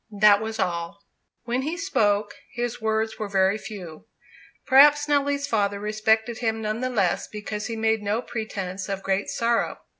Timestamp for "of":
8.89-9.03